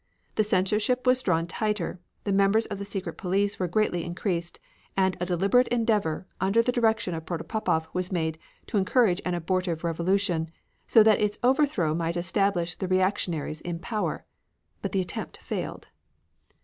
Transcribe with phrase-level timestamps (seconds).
[0.33, 4.59] The censorship was drawn tighter, the members of the secret police were greatly increased,
[4.97, 9.83] and a deliberate endeavor, under the direction of Protopopov was made to encourage an abortive
[9.83, 10.49] revolution,
[10.87, 14.25] so that its overthrow might establish the reactionaries in power.
[14.81, 15.89] But the attempt failed.